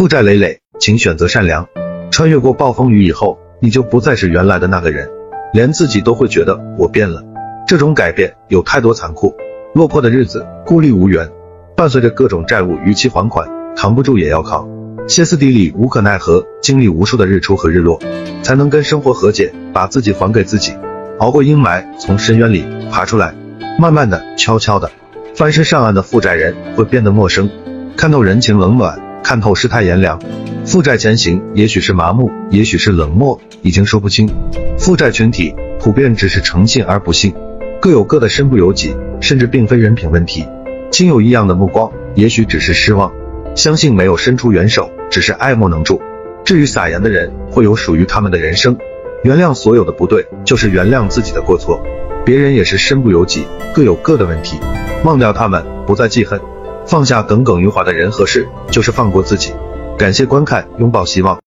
[0.00, 1.68] 负债累累，请选择善良。
[2.10, 5.06] 穿越过暴风雨以后，你就不再是原来的那个人，
[5.52, 7.22] 连自己都会觉得我变了。
[7.66, 9.34] 这种改变有太多残酷，
[9.74, 11.28] 落魄的日子，孤立无援，
[11.76, 14.66] 伴随着各种债务逾期还款，扛不住也要扛。
[15.06, 18.00] 歇斯底里，无可奈何，经历无数的日出和日落，
[18.42, 20.72] 才能跟生活和解，把自己还给自己，
[21.18, 23.34] 熬过阴霾，从深渊里爬出来。
[23.78, 24.90] 慢慢的，悄悄的，
[25.34, 27.50] 翻身上岸的负债人会变得陌生，
[27.98, 30.20] 看透人情冷暖，看透世态炎凉。
[30.64, 34.28] 负债前行，也许是麻木，也许是冷漠，已经说不清。
[34.78, 37.34] 负债群体普遍只是诚信而不信，
[37.80, 40.46] 各有各的身不由己，甚至并非人品问题。
[40.90, 43.12] 亲友异样的目光，也许只是失望。
[43.54, 46.00] 相信没有伸出援手，只是爱莫能助。
[46.44, 48.76] 至于撒盐的人，会有属于他们的人生。
[49.22, 51.82] 原谅所有的不对，就是原谅自己的过错。
[52.24, 53.44] 别人也是身不由己，
[53.74, 54.58] 各有各的问题。
[55.04, 56.40] 忘掉他们，不再记恨，
[56.90, 59.54] 放下耿耿于怀的人和事，就是放过自己。
[59.96, 61.38] 感谢观看，拥抱希望。